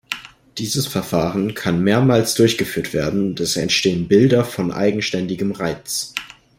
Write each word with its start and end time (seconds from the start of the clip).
Dieses 0.57 0.87
Verfahren 0.87 1.53
kann 1.53 1.83
mehrmals 1.83 2.33
durchgeführt 2.33 2.91
werden 2.91 3.23
und 3.27 3.39
es 3.39 3.55
entstehen 3.55 4.07
Bilder 4.07 4.43
von 4.43 4.71
eigenständigem 4.71 5.51
Reiz. 5.51 6.15